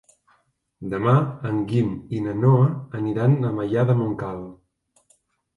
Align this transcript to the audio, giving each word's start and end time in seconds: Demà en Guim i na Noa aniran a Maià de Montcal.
Demà 0.93 1.13
en 1.49 1.59
Guim 1.73 1.91
i 2.19 2.21
na 2.29 2.33
Noa 2.45 2.65
aniran 3.01 3.37
a 3.51 3.55
Maià 3.59 3.87
de 3.91 3.97
Montcal. 4.03 4.41